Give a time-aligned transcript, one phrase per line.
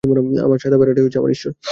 [0.45, 1.51] আমার সাদা ভেড়াটাই হচ্ছে আমার ঈশ্বর!